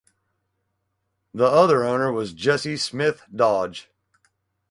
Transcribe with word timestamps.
The 1.35 1.45
other 1.45 1.83
owner 1.83 2.11
was 2.11 2.33
Jesse 2.33 2.75
Smith 2.77 3.21
Dodge. 3.35 3.91